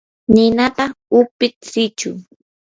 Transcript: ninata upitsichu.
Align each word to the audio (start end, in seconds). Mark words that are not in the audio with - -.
ninata 0.33 0.85
upitsichu. 1.19 2.09